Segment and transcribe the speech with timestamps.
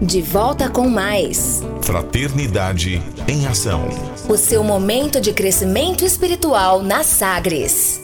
[0.00, 1.62] De volta com mais.
[1.80, 3.88] Fraternidade em Ação.
[4.28, 7.98] O seu momento de crescimento espiritual na Sagres.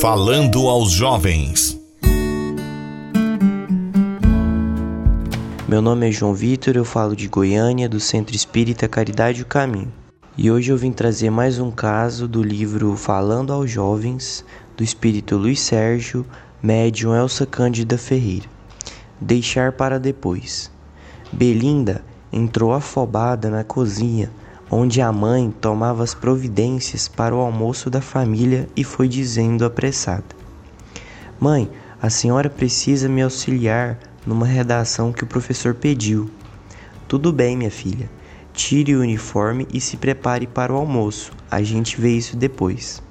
[0.00, 1.78] Falando aos jovens.
[5.68, 9.46] Meu nome é João Vitor, eu falo de Goiânia, do Centro Espírita Caridade e o
[9.46, 9.92] Caminho.
[10.38, 14.46] E hoje eu vim trazer mais um caso do livro Falando aos Jovens,
[14.78, 16.24] do espírito Luiz Sérgio,
[16.62, 18.46] médium Elsa Cândida Ferreira.
[19.18, 20.70] Deixar para depois.
[21.32, 24.30] Belinda entrou afobada na cozinha,
[24.70, 30.24] onde a mãe tomava as providências para o almoço da família e foi dizendo apressada:
[31.40, 36.30] Mãe, a senhora precisa me auxiliar numa redação que o professor pediu.
[37.08, 38.10] Tudo bem, minha filha.
[38.52, 41.32] Tire o uniforme e se prepare para o almoço.
[41.50, 43.02] A gente vê isso depois.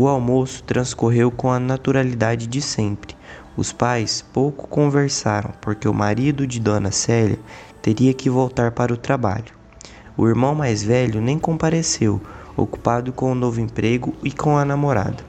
[0.00, 3.16] O almoço transcorreu com a naturalidade de sempre.
[3.56, 7.36] Os pais pouco conversaram, porque o marido de Dona Célia
[7.82, 9.52] teria que voltar para o trabalho.
[10.16, 12.20] O irmão mais velho nem compareceu,
[12.56, 15.24] ocupado com o novo emprego e com a namorada.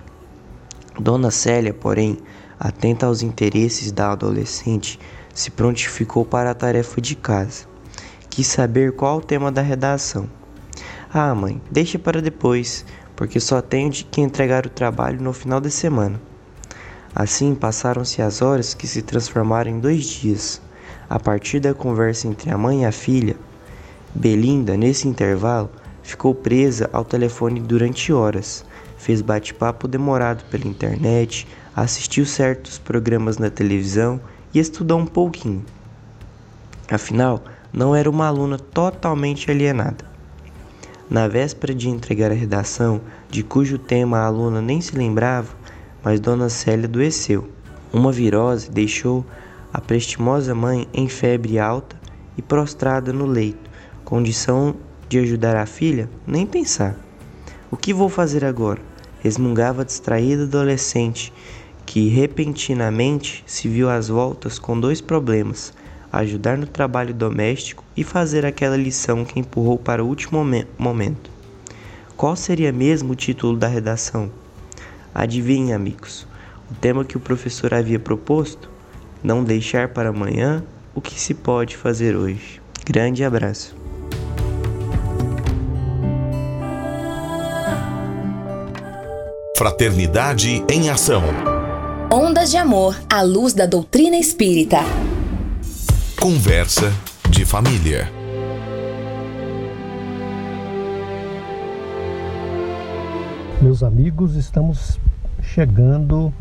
[1.00, 2.20] Dona Célia, porém,
[2.60, 5.00] atenta aos interesses da adolescente,
[5.34, 7.66] se prontificou para a tarefa de casa.
[8.30, 10.30] Quis saber qual o tema da redação.
[11.12, 12.86] Ah, mãe, deixa para depois
[13.20, 16.18] porque só tenho de que entregar o trabalho no final de semana.
[17.14, 20.62] Assim passaram-se as horas que se transformaram em dois dias.
[21.10, 23.36] A partir da conversa entre a mãe e a filha,
[24.16, 25.70] Belinda, nesse intervalo,
[26.02, 28.64] ficou presa ao telefone durante horas.
[28.98, 34.22] Fez bate-papo demorado pela internet, assistiu certos programas na televisão
[34.54, 35.66] e estudou um pouquinho.
[36.90, 40.10] Afinal, não era uma aluna totalmente alienada.
[41.10, 45.56] Na véspera de entregar a redação, de cujo tema a aluna nem se lembrava,
[46.04, 47.50] mas Dona Célia adoeceu.
[47.92, 49.26] Uma virose deixou
[49.74, 52.00] a prestimosa mãe em febre alta
[52.38, 53.68] e prostrada no leito.
[54.06, 54.76] Condição
[55.08, 56.08] de ajudar a filha?
[56.28, 56.96] Nem pensar.
[57.72, 58.82] O que vou fazer agora?
[59.20, 61.34] Resmungava a distraída adolescente,
[61.88, 65.74] que repentinamente se viu às voltas com dois problemas:
[66.12, 70.44] ajudar no trabalho doméstico e fazer aquela lição que empurrou para o último
[70.78, 71.30] momento.
[72.18, 74.32] Qual seria mesmo o título da redação?
[75.14, 76.28] Adivinhem, amigos,
[76.70, 78.70] o tema que o professor havia proposto?
[79.24, 82.62] Não deixar para amanhã o que se pode fazer hoje.
[82.86, 83.76] Grande abraço.
[89.58, 91.22] Fraternidade em Ação.
[92.10, 94.80] Ondas de Amor à luz da doutrina espírita.
[96.22, 96.92] Conversa
[97.30, 98.12] de família.
[103.62, 105.00] Meus amigos, estamos
[105.42, 106.34] chegando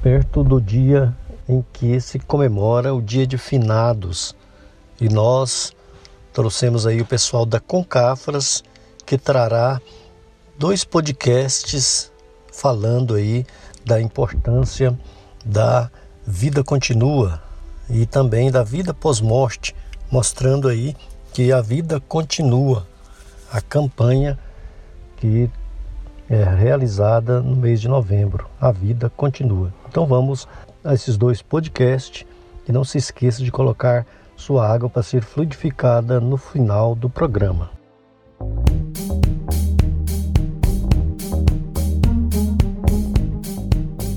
[0.00, 1.12] perto do dia
[1.48, 4.36] em que se comemora o Dia de Finados
[5.00, 5.72] e nós
[6.32, 8.62] trouxemos aí o pessoal da Concafras
[9.04, 9.80] que trará
[10.56, 12.12] dois podcasts
[12.52, 13.44] falando aí
[13.84, 14.96] da importância
[15.44, 15.90] da
[16.24, 17.42] vida continua,
[17.88, 19.74] e também da vida pós-morte,
[20.10, 20.96] mostrando aí
[21.32, 22.86] que a vida continua.
[23.52, 24.38] A campanha
[25.16, 25.48] que
[26.28, 29.72] é realizada no mês de novembro, a vida continua.
[29.88, 30.48] Então vamos
[30.84, 32.26] a esses dois podcasts
[32.68, 37.75] e não se esqueça de colocar sua água para ser fluidificada no final do programa.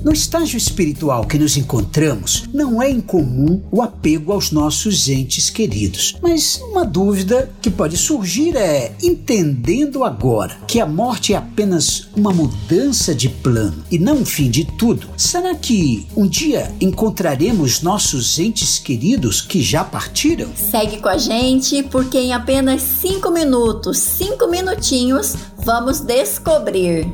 [0.04, 6.16] No estágio espiritual que nos encontramos, não é incomum o apego aos nossos entes queridos.
[6.22, 12.32] Mas uma dúvida que pode surgir é: entendendo agora que a morte é apenas uma
[12.32, 18.40] mudança de plano e não o fim de tudo, será que um dia encontraremos nossos
[18.40, 20.50] entes queridos que já partiram?
[20.56, 27.06] Segue com a gente, porque em apenas cinco minutos, cinco minutinhos, vamos descobrir.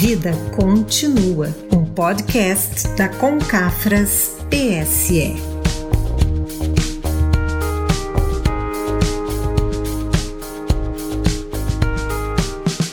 [0.00, 5.36] Vida Continua, um podcast da Concafras PSE.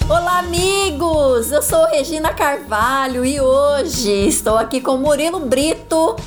[0.09, 1.50] Olá, amigos!
[1.50, 5.76] Eu sou Regina Carvalho e hoje estou aqui com Murilo Brito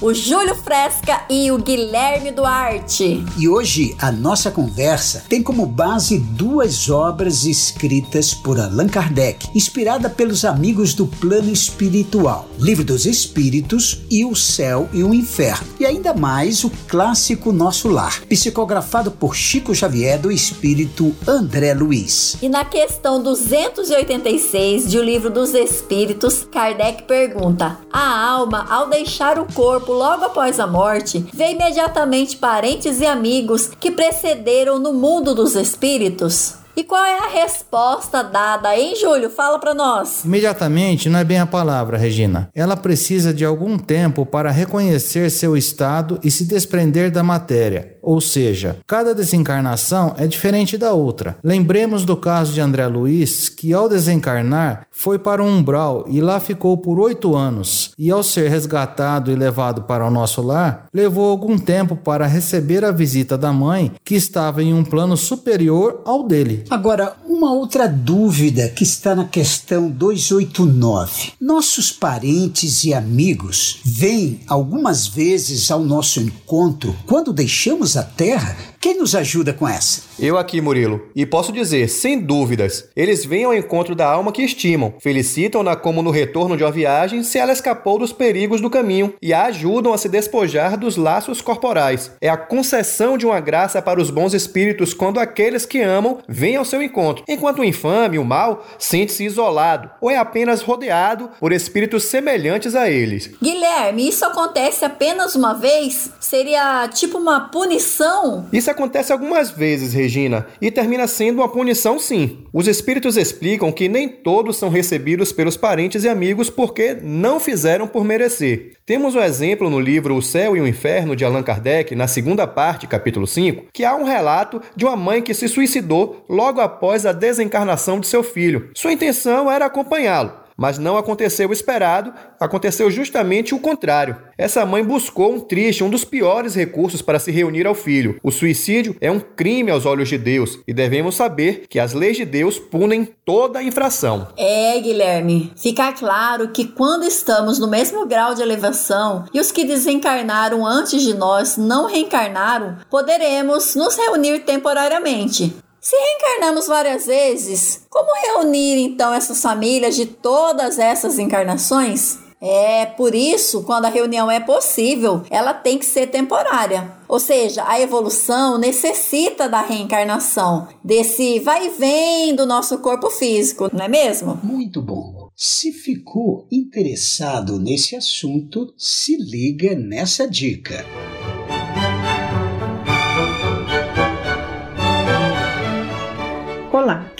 [0.00, 3.22] O Júlio Fresca e o Guilherme Duarte.
[3.36, 10.08] E hoje a nossa conversa tem como base duas obras escritas por Allan Kardec, inspirada
[10.08, 15.66] pelos amigos do plano espiritual: Livro dos Espíritos e O Céu e o Inferno.
[15.78, 22.38] E ainda mais o clássico Nosso Lar, psicografado por Chico Xavier do Espírito André Luiz.
[22.40, 29.38] E na questão 286 de O Livro dos Espíritos, Kardec pergunta: A alma, ao deixar
[29.38, 35.34] o corpo logo após a morte, vê imediatamente parentes e amigos que precederam no mundo
[35.34, 36.60] dos espíritos?
[36.76, 39.28] E qual é a resposta dada, hein, Júlio?
[39.28, 40.24] Fala para nós.
[40.24, 42.48] Imediatamente não é bem a palavra, Regina.
[42.54, 47.98] Ela precisa de algum tempo para reconhecer seu estado e se desprender da matéria.
[48.02, 51.36] Ou seja, cada desencarnação é diferente da outra.
[51.42, 56.40] Lembremos do caso de André Luiz, que ao desencarnar foi para um umbral e lá
[56.40, 57.92] ficou por oito anos.
[57.98, 62.84] E ao ser resgatado e levado para o nosso lar, levou algum tempo para receber
[62.84, 66.64] a visita da mãe, que estava em um plano superior ao dele.
[66.70, 71.32] Agora, uma outra dúvida que está na questão 289.
[71.40, 78.56] Nossos parentes e amigos vêm algumas vezes ao nosso encontro quando deixamos a Terra?
[78.82, 80.04] Quem nos ajuda com essa?
[80.18, 81.06] Eu aqui, Murilo.
[81.14, 86.02] E posso dizer, sem dúvidas, eles vêm ao encontro da alma que estimam, felicitam-na como
[86.02, 89.92] no retorno de uma viagem se ela escapou dos perigos do caminho e a ajudam
[89.92, 92.12] a se despojar dos laços corporais.
[92.22, 96.56] É a concessão de uma graça para os bons espíritos quando aqueles que amam vêm
[96.56, 101.52] ao seu encontro, enquanto o infame, o mal, sente-se isolado ou é apenas rodeado por
[101.52, 103.30] espíritos semelhantes a eles.
[103.42, 106.10] Guilherme, isso acontece apenas uma vez?
[106.18, 108.48] Seria tipo uma punição?
[108.50, 112.44] Isso acontece algumas vezes, Regina, e termina sendo uma punição sim.
[112.52, 117.86] Os espíritos explicam que nem todos são recebidos pelos parentes e amigos porque não fizeram
[117.86, 118.72] por merecer.
[118.86, 122.46] Temos um exemplo no livro O Céu e o Inferno de Allan Kardec, na segunda
[122.46, 127.06] parte, capítulo 5, que há um relato de uma mãe que se suicidou logo após
[127.06, 128.70] a desencarnação de seu filho.
[128.74, 134.18] Sua intenção era acompanhá-lo, mas não aconteceu o esperado, aconteceu justamente o contrário.
[134.36, 138.20] Essa mãe buscou um triste, um dos piores recursos para se reunir ao filho.
[138.22, 142.18] O suicídio é um crime aos olhos de Deus e devemos saber que as leis
[142.18, 144.28] de Deus punem toda infração.
[144.36, 149.64] É, Guilherme, fica claro que quando estamos no mesmo grau de elevação e os que
[149.64, 155.54] desencarnaram antes de nós não reencarnaram, poderemos nos reunir temporariamente.
[155.80, 162.18] Se reencarnamos várias vezes, como reunir então essas famílias de todas essas encarnações?
[162.42, 166.90] É por isso, quando a reunião é possível, ela tem que ser temporária.
[167.06, 173.70] Ou seja, a evolução necessita da reencarnação, desse vai e vem do nosso corpo físico,
[173.72, 174.38] não é mesmo?
[174.42, 175.28] Muito bom.
[175.34, 180.84] Se ficou interessado nesse assunto, se liga nessa dica.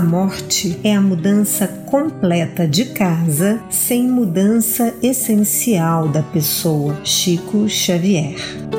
[0.09, 6.99] morte é a mudança completa de casa sem mudança essencial da pessoa.
[7.05, 8.78] Chico Xavier.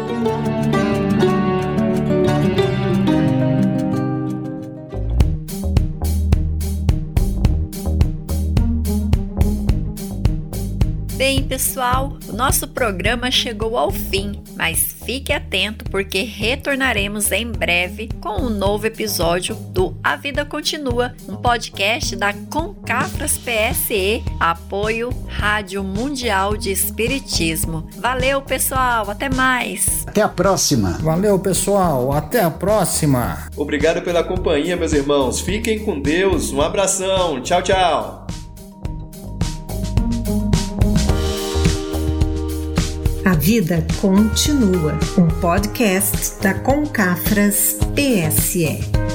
[11.61, 18.45] Pessoal, o nosso programa chegou ao fim, mas fique atento porque retornaremos em breve com
[18.45, 26.57] um novo episódio do A Vida Continua, um podcast da Concafras PSE, apoio Rádio Mundial
[26.57, 27.87] de Espiritismo.
[27.99, 30.07] Valeu, pessoal, até mais.
[30.07, 30.93] Até a próxima.
[31.03, 32.11] Valeu, pessoal.
[32.11, 33.51] Até a próxima.
[33.55, 35.43] Obrigado pela companhia, meus irmãos.
[35.43, 36.53] Fiquem com Deus.
[36.53, 37.43] Um abração.
[37.43, 38.27] Tchau, tchau.
[43.41, 49.10] Vida Continua, um podcast da Concafras PSE.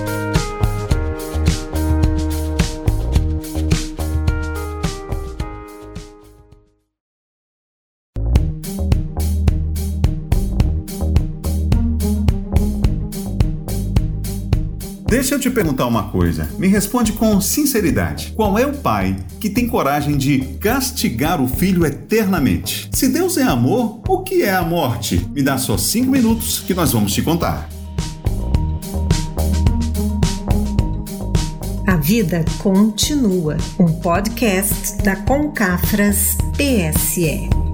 [15.36, 16.50] Eu te perguntar uma coisa.
[16.58, 18.32] Me responde com sinceridade.
[18.36, 22.90] Qual é o pai que tem coragem de castigar o filho eternamente?
[22.94, 25.28] Se Deus é amor, o que é a morte?
[25.34, 27.70] Me dá só cinco minutos que nós vamos te contar.
[31.86, 37.65] A Vida Continua, um podcast da Concafras PSE.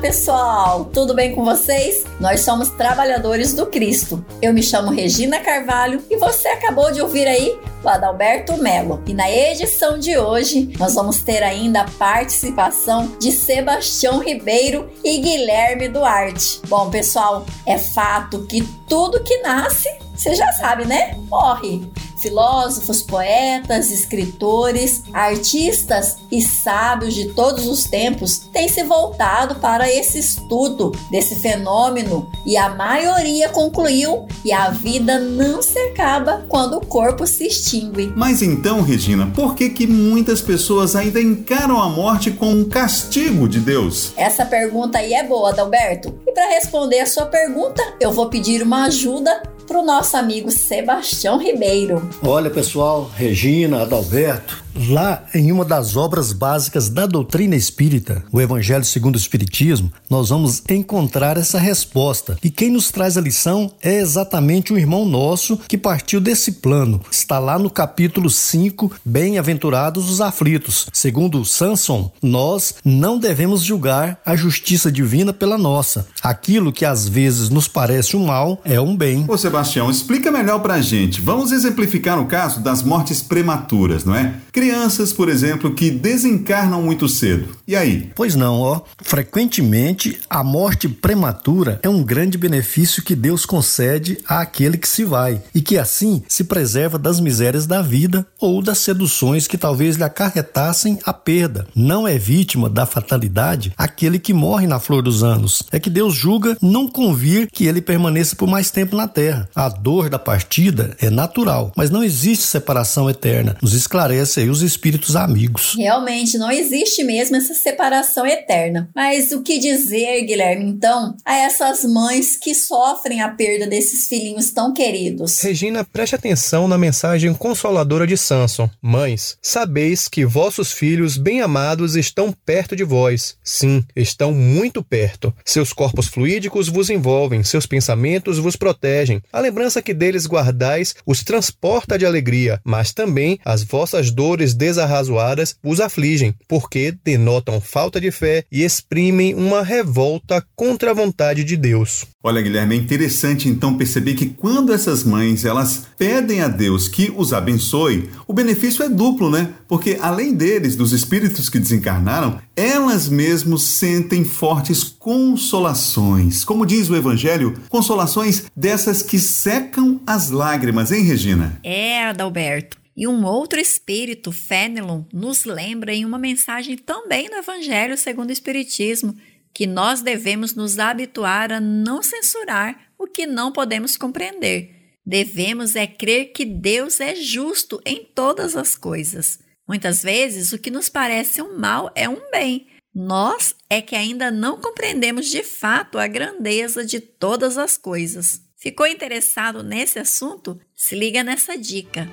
[0.00, 0.84] Pessoal!
[0.86, 2.04] Tudo bem com vocês?
[2.20, 4.24] Nós somos trabalhadores do Cristo.
[4.40, 9.02] Eu me chamo Regina Carvalho e você acabou de ouvir aí o Adalberto Melo.
[9.06, 15.18] E na edição de hoje, nós vamos ter ainda a participação de Sebastião Ribeiro e
[15.18, 16.60] Guilherme Duarte.
[16.68, 19.88] Bom, pessoal, é fato que tudo que nasce,
[20.18, 21.16] você já sabe, né?
[21.30, 29.90] Morre filósofos, poetas, escritores, artistas e sábios de todos os tempos têm se voltado para
[29.90, 36.76] esse estudo desse fenômeno e a maioria concluiu que a vida não se acaba quando
[36.76, 38.12] o corpo se extingue.
[38.16, 43.48] Mas então, Regina, por que que muitas pessoas ainda encaram a morte como um castigo
[43.48, 44.12] de Deus?
[44.16, 46.18] Essa pergunta aí é boa, Adalberto.
[46.26, 50.50] E para responder a sua pergunta, eu vou pedir uma ajuda para o nosso amigo
[50.50, 52.08] Sebastião Ribeiro.
[52.22, 58.84] Olha, pessoal, Regina, Adalberto, Lá, em uma das obras básicas da doutrina espírita, o Evangelho
[58.84, 62.38] segundo o Espiritismo, nós vamos encontrar essa resposta.
[62.44, 67.00] E quem nos traz a lição é exatamente um irmão nosso que partiu desse plano.
[67.10, 70.86] Está lá no capítulo 5, Bem-aventurados os aflitos.
[70.92, 76.06] Segundo Samson, nós não devemos julgar a justiça divina pela nossa.
[76.22, 79.24] Aquilo que às vezes nos parece um mal é um bem.
[79.26, 81.20] Ô Sebastião, explica melhor pra gente.
[81.20, 84.34] Vamos exemplificar o caso das mortes prematuras, não é?
[84.68, 87.56] Crianças, por exemplo, que desencarnam muito cedo.
[87.66, 88.10] E aí?
[88.14, 88.82] Pois não, ó.
[89.00, 95.40] Frequentemente, a morte prematura é um grande benefício que Deus concede àquele que se vai
[95.54, 100.04] e que assim se preserva das misérias da vida ou das seduções que talvez lhe
[100.04, 101.66] acarretassem a perda.
[101.74, 105.62] Não é vítima da fatalidade aquele que morre na flor dos anos.
[105.72, 109.48] É que Deus julga não convir que ele permaneça por mais tempo na terra.
[109.54, 113.56] A dor da partida é natural, mas não existe separação eterna.
[113.62, 115.74] Nos esclarece aí os espíritos amigos.
[115.76, 118.90] Realmente, não existe mesmo essa separação eterna.
[118.94, 124.50] Mas o que dizer, Guilherme, então, a essas mães que sofrem a perda desses filhinhos
[124.50, 125.40] tão queridos?
[125.40, 128.68] Regina, preste atenção na mensagem consoladora de Samson.
[128.80, 133.36] Mães, sabeis que vossos filhos bem-amados estão perto de vós.
[133.42, 135.34] Sim, estão muito perto.
[135.44, 139.22] Seus corpos fluídicos vos envolvem, seus pensamentos vos protegem.
[139.32, 145.56] A lembrança que deles guardais os transporta de alegria, mas também as vossas dores desarrazoadas
[145.64, 151.56] os afligem, porque denotam falta de fé e exprimem uma revolta contra a vontade de
[151.56, 152.06] Deus.
[152.22, 157.12] Olha, Guilherme, é interessante então perceber que quando essas mães elas pedem a Deus que
[157.16, 159.54] os abençoe, o benefício é duplo, né?
[159.68, 166.44] Porque além deles, dos espíritos que desencarnaram, elas mesmas sentem fortes consolações.
[166.44, 171.58] Como diz o Evangelho, consolações dessas que secam as lágrimas, hein, Regina?
[171.62, 172.76] É, Adalberto.
[172.98, 178.32] E um outro espírito, Fénelon, nos lembra em uma mensagem também no Evangelho segundo o
[178.32, 179.16] Espiritismo
[179.54, 184.74] que nós devemos nos habituar a não censurar o que não podemos compreender.
[185.06, 189.38] Devemos é crer que Deus é justo em todas as coisas.
[189.66, 192.66] Muitas vezes o que nos parece um mal é um bem.
[192.92, 198.42] Nós é que ainda não compreendemos de fato a grandeza de todas as coisas.
[198.56, 200.60] Ficou interessado nesse assunto?
[200.74, 202.08] Se liga nessa dica.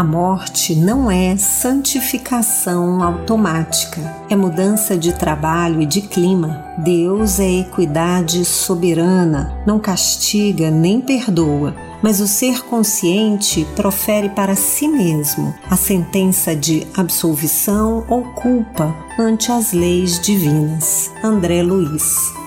[0.00, 6.64] A morte não é santificação automática, é mudança de trabalho e de clima.
[6.78, 14.88] Deus é equidade soberana, não castiga nem perdoa, mas o ser consciente profere para si
[14.88, 21.12] mesmo a sentença de absolvição ou culpa ante as leis divinas.
[21.22, 22.39] André Luiz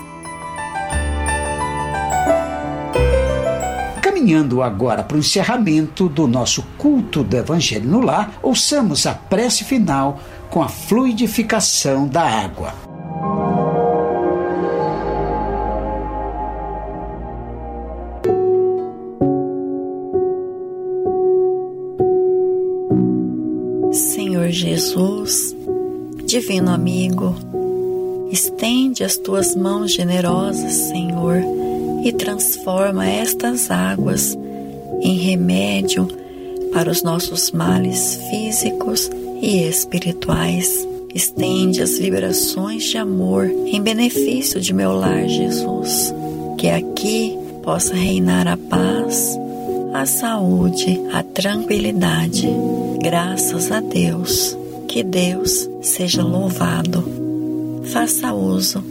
[4.24, 9.64] Caminhando agora para o encerramento do nosso culto do Evangelho no Lar, ouçamos a prece
[9.64, 12.72] final com a fluidificação da água.
[23.92, 25.54] Senhor Jesus,
[26.24, 27.36] Divino amigo,
[28.32, 31.42] estende as tuas mãos generosas, Senhor,
[32.04, 34.36] e transforma estas águas
[35.00, 36.06] em remédio
[36.72, 40.86] para os nossos males físicos e espirituais.
[41.14, 46.12] Estende as vibrações de amor em benefício de meu lar, Jesus.
[46.58, 49.38] Que aqui possa reinar a paz,
[49.94, 52.48] a saúde, a tranquilidade.
[53.00, 54.56] Graças a Deus.
[54.88, 57.04] Que Deus seja louvado.
[57.84, 58.84] Faça uso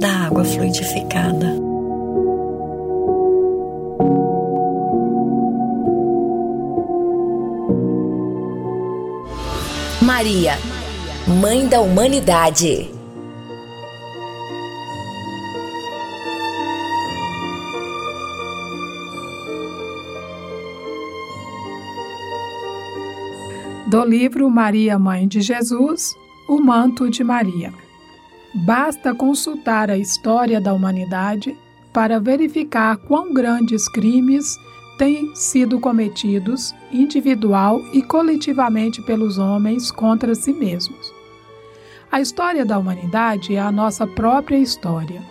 [0.00, 1.71] da água fluidificada.
[10.22, 10.52] Maria,
[11.40, 12.88] Mãe da Humanidade.
[23.88, 26.14] Do livro Maria, Mãe de Jesus,
[26.48, 27.74] O Manto de Maria.
[28.64, 31.58] Basta consultar a história da humanidade
[31.92, 34.56] para verificar quão grandes crimes
[34.98, 41.12] têm sido cometidos individual e coletivamente pelos homens contra si mesmos.
[42.10, 45.22] A história da humanidade é a nossa própria história.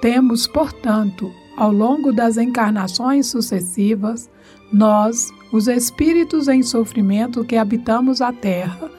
[0.00, 4.30] Temos, portanto, ao longo das encarnações sucessivas,
[4.72, 8.90] nós, os espíritos em sofrimento que habitamos a Terra,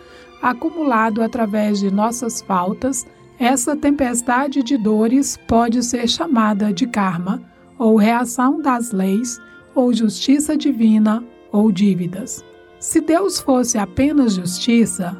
[0.41, 3.05] acumulado através de nossas faltas,
[3.39, 7.41] essa tempestade de dores pode ser chamada de karma,
[7.77, 9.39] ou reação das leis
[9.75, 12.43] ou justiça divina ou dívidas.
[12.79, 15.17] Se Deus fosse apenas justiça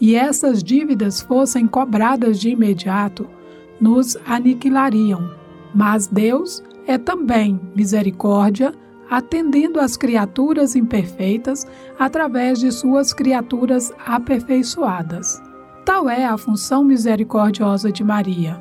[0.00, 3.26] e essas dívidas fossem cobradas de imediato,
[3.80, 5.30] nos aniquilariam.
[5.74, 8.74] Mas Deus é também misericórdia,
[9.10, 11.66] atendendo às criaturas imperfeitas
[11.98, 15.40] através de suas criaturas aperfeiçoadas.
[15.84, 18.60] Tal é a função misericordiosa de Maria: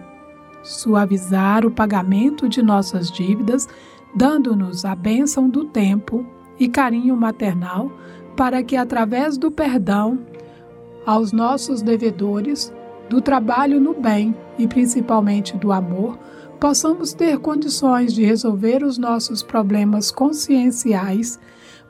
[0.62, 3.68] suavizar o pagamento de nossas dívidas
[4.16, 6.26] dando-nos a bênção do tempo
[6.58, 7.92] e carinho maternal,
[8.38, 10.20] para que, através do perdão
[11.06, 12.74] aos nossos devedores,
[13.10, 16.18] do trabalho no bem e principalmente do amor,
[16.60, 21.40] possamos ter condições de resolver os nossos problemas conscienciais,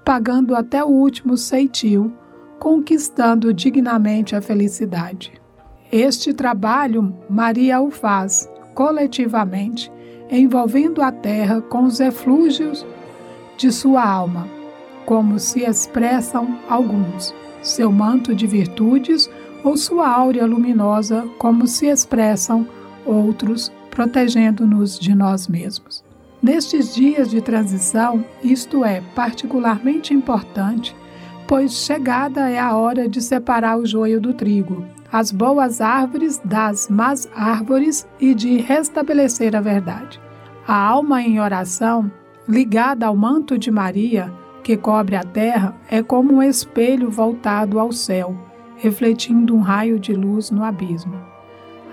[0.03, 2.11] pagando até o último ceitil,
[2.59, 5.33] conquistando dignamente a felicidade.
[5.91, 9.91] Este trabalho Maria o faz coletivamente
[10.29, 12.85] envolvendo a terra com os eflúgios
[13.57, 14.47] de sua alma,
[15.05, 19.29] como se expressam alguns, seu manto de virtudes
[19.63, 22.67] ou sua áurea luminosa, como se expressam
[23.05, 26.03] outros, protegendo-nos de nós mesmos.
[26.41, 30.95] Nestes dias de transição, isto é particularmente importante,
[31.47, 36.89] pois chegada é a hora de separar o joio do trigo, as boas árvores das
[36.89, 40.19] más árvores e de restabelecer a verdade.
[40.67, 42.11] A alma em oração,
[42.47, 47.91] ligada ao manto de Maria, que cobre a terra, é como um espelho voltado ao
[47.91, 48.35] céu,
[48.77, 51.15] refletindo um raio de luz no abismo.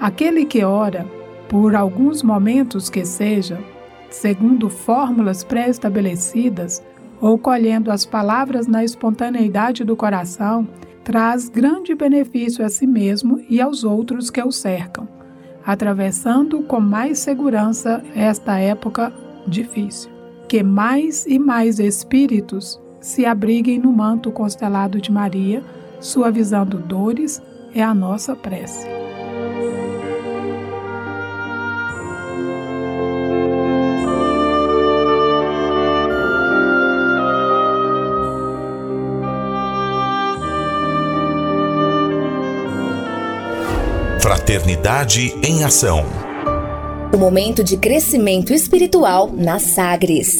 [0.01, 1.07] Aquele que ora,
[1.49, 3.63] por alguns momentos que seja,
[4.09, 6.83] segundo fórmulas pré-estabelecidas,
[7.23, 10.67] ou colhendo as palavras na espontaneidade do coração,
[11.05, 15.09] traz grande benefício a si mesmo e aos outros que o cercam,
[15.65, 19.13] atravessando com mais segurança esta época
[19.47, 20.11] difícil.
[20.49, 25.63] Que mais e mais espíritos se abriguem no manto constelado de Maria,
[26.01, 27.41] suavizando dores,
[27.73, 29.02] é a nossa prece.
[44.43, 46.05] Fraternidade em Ação.
[47.15, 50.37] O momento de crescimento espiritual na Sagres.